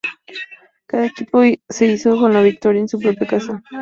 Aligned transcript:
Cada 0.87 1.05
equipo 1.05 1.43
se 1.69 1.85
hizo 1.85 2.17
con 2.17 2.33
la 2.33 2.41
victoria 2.41 2.81
en 2.81 2.87
su 2.87 2.97
propia 2.99 3.27
casa. 3.27 3.61